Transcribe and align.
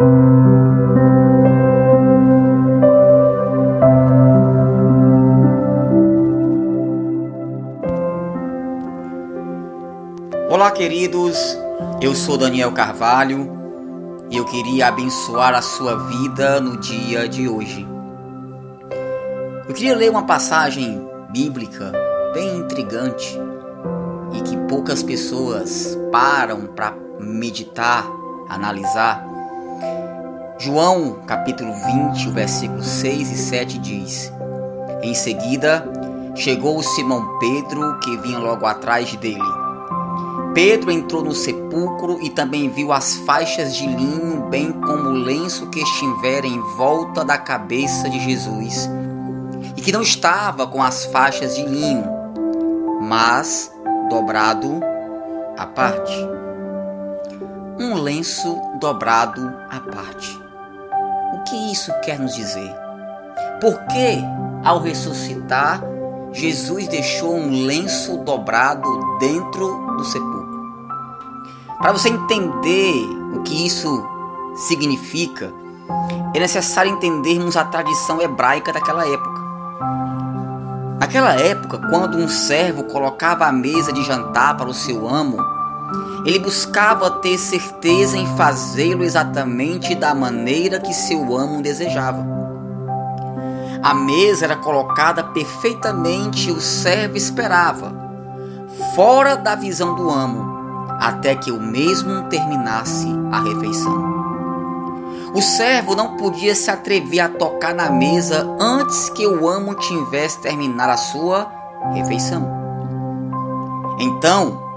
Olá, 0.00 0.06
queridos. 10.70 11.36
Eu 12.00 12.14
sou 12.14 12.38
Daniel 12.38 12.70
Carvalho 12.70 13.50
e 14.30 14.36
eu 14.36 14.44
queria 14.44 14.86
abençoar 14.86 15.52
a 15.52 15.62
sua 15.62 15.96
vida 15.96 16.60
no 16.60 16.76
dia 16.76 17.28
de 17.28 17.48
hoje. 17.48 17.84
Eu 19.68 19.74
queria 19.74 19.96
ler 19.96 20.12
uma 20.12 20.22
passagem 20.22 21.10
bíblica 21.32 21.90
bem 22.32 22.58
intrigante 22.58 23.36
e 24.32 24.42
que 24.42 24.56
poucas 24.68 25.02
pessoas 25.02 25.98
param 26.12 26.66
para 26.66 26.94
meditar, 27.18 28.06
analisar. 28.48 29.37
João, 30.60 31.20
capítulo 31.24 31.72
20, 31.72 32.26
o 32.26 32.32
versículo 32.32 32.82
6 32.82 33.30
e 33.30 33.36
7 33.36 33.78
diz: 33.78 34.32
Em 35.04 35.14
seguida, 35.14 35.88
chegou 36.34 36.82
Simão 36.82 37.38
Pedro, 37.38 37.96
que 38.00 38.16
vinha 38.16 38.40
logo 38.40 38.66
atrás 38.66 39.14
dele. 39.14 39.38
Pedro 40.54 40.90
entrou 40.90 41.22
no 41.22 41.32
sepulcro 41.32 42.20
e 42.20 42.30
também 42.30 42.68
viu 42.70 42.92
as 42.92 43.18
faixas 43.18 43.76
de 43.76 43.86
linho, 43.86 44.48
bem 44.50 44.72
como 44.72 45.10
o 45.10 45.12
lenço 45.12 45.68
que 45.68 45.78
estivera 45.78 46.44
em 46.44 46.60
volta 46.76 47.24
da 47.24 47.38
cabeça 47.38 48.10
de 48.10 48.18
Jesus, 48.18 48.90
e 49.76 49.80
que 49.80 49.92
não 49.92 50.02
estava 50.02 50.66
com 50.66 50.82
as 50.82 51.04
faixas 51.04 51.54
de 51.54 51.62
linho, 51.62 52.04
mas 53.00 53.72
dobrado 54.10 54.80
à 55.56 55.66
parte. 55.66 56.12
Um 57.78 57.94
lenço 57.94 58.60
dobrado 58.80 59.54
à 59.70 59.78
parte. 59.78 60.47
Que 61.48 61.72
isso 61.72 61.92
quer 62.02 62.18
nos 62.18 62.34
dizer? 62.34 62.74
Por 63.58 63.78
que, 63.86 64.22
ao 64.62 64.80
ressuscitar, 64.80 65.82
Jesus 66.30 66.88
deixou 66.88 67.34
um 67.36 67.64
lenço 67.64 68.18
dobrado 68.18 69.18
dentro 69.18 69.96
do 69.96 70.04
sepulcro? 70.04 70.88
Para 71.78 71.92
você 71.92 72.10
entender 72.10 72.92
o 73.34 73.42
que 73.42 73.66
isso 73.66 74.06
significa, 74.56 75.50
é 76.34 76.40
necessário 76.40 76.92
entendermos 76.92 77.56
a 77.56 77.64
tradição 77.64 78.20
hebraica 78.20 78.70
daquela 78.70 79.08
época. 79.08 79.40
Naquela 81.00 81.32
época, 81.32 81.78
quando 81.88 82.18
um 82.18 82.28
servo 82.28 82.84
colocava 82.84 83.46
a 83.46 83.52
mesa 83.52 83.90
de 83.90 84.02
jantar 84.02 84.54
para 84.56 84.68
o 84.68 84.74
seu 84.74 85.08
amo, 85.08 85.38
ele 86.28 86.40
buscava 86.40 87.10
ter 87.10 87.38
certeza 87.38 88.18
em 88.18 88.26
fazê-lo 88.36 89.02
exatamente 89.02 89.94
da 89.94 90.14
maneira 90.14 90.78
que 90.78 90.92
seu 90.92 91.34
amo 91.34 91.62
desejava. 91.62 92.22
A 93.82 93.94
mesa 93.94 94.44
era 94.44 94.54
colocada 94.54 95.24
perfeitamente 95.24 96.50
e 96.50 96.52
o 96.52 96.60
servo 96.60 97.16
esperava, 97.16 97.94
fora 98.94 99.36
da 99.36 99.54
visão 99.54 99.94
do 99.94 100.10
amo, 100.10 100.86
até 101.00 101.34
que 101.34 101.50
o 101.50 101.58
mesmo 101.58 102.24
terminasse 102.24 103.08
a 103.32 103.40
refeição. 103.40 104.18
O 105.32 105.40
servo 105.40 105.96
não 105.96 106.18
podia 106.18 106.54
se 106.54 106.70
atrever 106.70 107.20
a 107.20 107.30
tocar 107.30 107.72
na 107.72 107.88
mesa 107.88 108.54
antes 108.60 109.08
que 109.08 109.26
o 109.26 109.48
amo 109.48 109.74
tivesse 109.76 110.40
terminado 110.40 110.92
a 110.92 110.96
sua 110.98 111.50
refeição. 111.94 112.46
Então, 113.98 114.67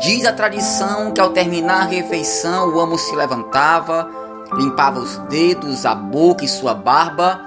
diz 0.00 0.24
a 0.24 0.32
tradição 0.32 1.12
que 1.12 1.20
ao 1.20 1.30
terminar 1.30 1.82
a 1.82 1.88
refeição, 1.88 2.74
o 2.74 2.80
amo 2.80 2.98
se 2.98 3.14
levantava, 3.14 4.08
limpava 4.54 4.98
os 4.98 5.16
dedos, 5.28 5.84
a 5.84 5.94
boca 5.94 6.44
e 6.44 6.48
sua 6.48 6.74
barba 6.74 7.40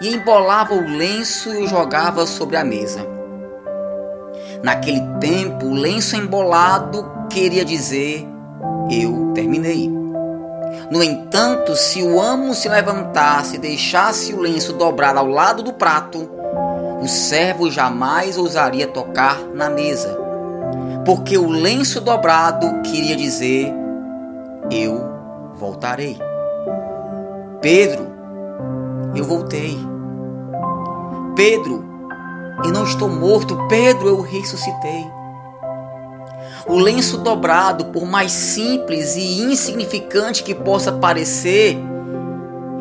e 0.00 0.14
embolava 0.14 0.74
o 0.74 0.80
lenço 0.80 1.52
e 1.52 1.64
o 1.64 1.68
jogava 1.68 2.24
sobre 2.24 2.56
a 2.56 2.64
mesa. 2.64 3.06
Naquele 4.62 5.00
tempo, 5.20 5.66
o 5.66 5.74
lenço 5.74 6.16
embolado 6.16 7.10
queria 7.28 7.64
dizer: 7.64 8.26
Eu 8.90 9.32
terminei. 9.34 9.90
No 10.90 11.02
entanto, 11.02 11.74
se 11.74 12.02
o 12.02 12.20
amo 12.20 12.54
se 12.54 12.68
levantasse 12.68 13.56
e 13.56 13.58
deixasse 13.58 14.32
o 14.32 14.40
lenço 14.40 14.72
dobrado 14.72 15.18
ao 15.18 15.26
lado 15.26 15.62
do 15.62 15.72
prato, 15.72 16.30
o 17.00 17.08
servo 17.08 17.70
jamais 17.70 18.38
ousaria 18.38 18.86
tocar 18.86 19.38
na 19.54 19.68
mesa, 19.68 20.25
porque 21.06 21.38
o 21.38 21.48
lenço 21.48 22.00
dobrado 22.00 22.82
queria 22.82 23.14
dizer: 23.14 23.72
Eu 24.70 25.08
voltarei. 25.54 26.18
Pedro, 27.62 28.08
eu 29.14 29.24
voltei. 29.24 29.78
Pedro, 31.36 31.84
eu 32.64 32.72
não 32.72 32.82
estou 32.82 33.08
morto. 33.08 33.56
Pedro, 33.68 34.08
eu 34.08 34.20
ressuscitei. 34.20 35.06
O 36.66 36.76
lenço 36.76 37.18
dobrado, 37.18 37.86
por 37.86 38.04
mais 38.04 38.32
simples 38.32 39.14
e 39.14 39.40
insignificante 39.42 40.42
que 40.42 40.52
possa 40.52 40.90
parecer, 40.90 41.78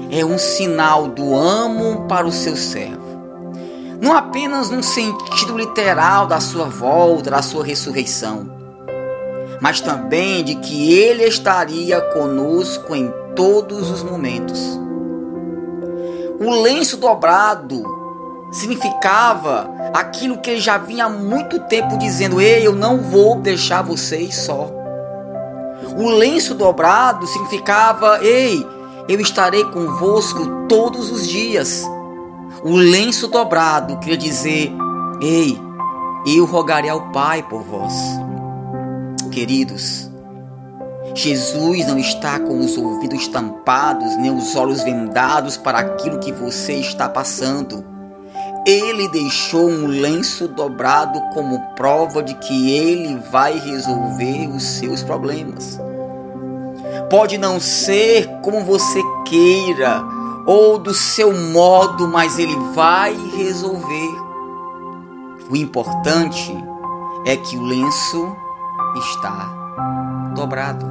é 0.10 0.26
um 0.26 0.40
sinal 0.40 1.08
do 1.08 1.36
amo 1.36 2.08
para 2.08 2.26
o 2.26 2.32
seu 2.32 2.56
servo. 2.56 3.05
Não 4.06 4.16
apenas 4.16 4.70
no 4.70 4.84
sentido 4.84 5.58
literal 5.58 6.28
da 6.28 6.40
sua 6.40 6.66
volta, 6.66 7.32
da 7.32 7.42
sua 7.42 7.66
ressurreição, 7.66 8.48
mas 9.60 9.82
também 9.82 10.44
de 10.44 10.54
que 10.58 10.94
ele 10.94 11.24
estaria 11.24 12.00
conosco 12.00 12.96
em 12.96 13.12
todos 13.36 13.90
os 13.90 14.04
momentos. 14.04 14.60
O 16.40 16.62
lenço 16.62 16.98
dobrado 16.98 17.84
significava 18.52 19.68
aquilo 19.92 20.38
que 20.38 20.52
ele 20.52 20.62
já 20.62 20.78
vinha 20.78 21.06
há 21.06 21.10
muito 21.10 21.62
tempo 21.62 21.98
dizendo: 21.98 22.40
Ei, 22.40 22.68
eu 22.68 22.76
não 22.76 23.02
vou 23.02 23.40
deixar 23.40 23.82
vocês 23.82 24.36
só. 24.36 24.70
O 25.98 26.10
lenço 26.10 26.54
dobrado 26.54 27.26
significava: 27.26 28.20
Ei, 28.24 28.64
eu 29.10 29.20
estarei 29.20 29.64
convosco 29.72 30.68
todos 30.70 31.10
os 31.12 31.28
dias. 31.28 31.84
O 32.68 32.78
lenço 32.78 33.28
dobrado 33.28 34.00
queria 34.00 34.18
dizer: 34.18 34.74
Ei, 35.22 35.56
eu 36.26 36.46
rogarei 36.46 36.90
ao 36.90 37.12
Pai 37.12 37.44
por 37.44 37.62
vós. 37.62 37.94
Queridos, 39.32 40.10
Jesus 41.14 41.86
não 41.86 42.00
está 42.00 42.40
com 42.40 42.60
os 42.60 42.76
ouvidos 42.76 43.28
tampados, 43.28 44.18
nem 44.18 44.36
os 44.36 44.56
olhos 44.56 44.82
vendados 44.82 45.58
para 45.58 45.78
aquilo 45.78 46.18
que 46.18 46.32
você 46.32 46.74
está 46.74 47.08
passando. 47.08 47.86
Ele 48.66 49.08
deixou 49.10 49.70
um 49.70 49.86
lenço 49.86 50.48
dobrado 50.48 51.22
como 51.36 51.60
prova 51.76 52.24
de 52.24 52.34
que 52.34 52.72
ele 52.72 53.16
vai 53.30 53.60
resolver 53.60 54.48
os 54.48 54.64
seus 54.64 55.04
problemas. 55.04 55.80
Pode 57.12 57.38
não 57.38 57.60
ser 57.60 58.28
como 58.42 58.62
você 58.62 59.04
queira 59.24 60.04
ou 60.46 60.78
do 60.78 60.94
seu 60.94 61.34
modo, 61.34 62.08
mas 62.08 62.38
ele 62.38 62.56
vai 62.74 63.16
resolver. 63.36 64.24
O 65.50 65.56
importante 65.56 66.56
é 67.26 67.36
que 67.36 67.58
o 67.58 67.64
lenço 67.64 68.36
está 68.98 70.32
dobrado. 70.36 70.86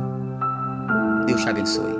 Deus 1.26 1.42
te 1.42 1.48
abençoe. 1.48 1.94